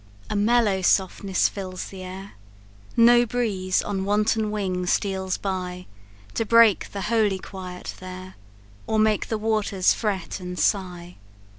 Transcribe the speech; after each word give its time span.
A 0.31 0.35
mellow 0.35 0.81
softness 0.81 1.47
fills 1.47 1.89
the 1.89 2.01
air 2.01 2.31
No 2.97 3.23
breeze 3.23 3.83
on 3.83 4.03
wanton 4.03 4.49
wing 4.49 4.87
steals 4.87 5.37
by, 5.37 5.85
To 6.33 6.43
break 6.43 6.91
the 6.91 7.01
holy 7.01 7.37
quiet 7.37 7.93
there, 7.99 8.33
Or 8.87 8.97
make 8.97 9.27
the 9.27 9.37
waters 9.37 9.93
fret 9.93 10.39
and 10.39 10.57
sigh. 10.57 11.17